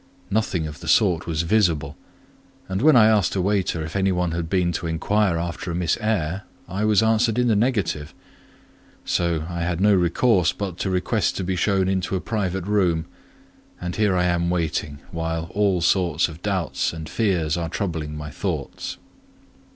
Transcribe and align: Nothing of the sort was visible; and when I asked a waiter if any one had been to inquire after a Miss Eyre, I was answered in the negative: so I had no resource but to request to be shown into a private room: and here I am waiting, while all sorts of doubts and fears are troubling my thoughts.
Nothing 0.31 0.65
of 0.65 0.79
the 0.79 0.87
sort 0.87 1.27
was 1.27 1.43
visible; 1.43 1.95
and 2.67 2.81
when 2.81 2.95
I 2.95 3.05
asked 3.05 3.35
a 3.35 3.39
waiter 3.41 3.83
if 3.83 3.95
any 3.95 4.11
one 4.11 4.31
had 4.31 4.49
been 4.49 4.71
to 4.71 4.87
inquire 4.87 5.37
after 5.37 5.69
a 5.69 5.75
Miss 5.75 5.95
Eyre, 6.01 6.41
I 6.67 6.85
was 6.85 7.03
answered 7.03 7.37
in 7.37 7.47
the 7.49 7.55
negative: 7.55 8.11
so 9.05 9.45
I 9.47 9.61
had 9.61 9.79
no 9.79 9.93
resource 9.93 10.53
but 10.53 10.79
to 10.79 10.89
request 10.89 11.37
to 11.37 11.43
be 11.43 11.55
shown 11.55 11.87
into 11.87 12.15
a 12.15 12.19
private 12.19 12.65
room: 12.65 13.05
and 13.79 13.95
here 13.95 14.15
I 14.15 14.23
am 14.23 14.49
waiting, 14.49 15.01
while 15.11 15.51
all 15.53 15.81
sorts 15.81 16.27
of 16.27 16.41
doubts 16.41 16.93
and 16.93 17.07
fears 17.07 17.55
are 17.55 17.69
troubling 17.69 18.17
my 18.17 18.31
thoughts. 18.31 18.97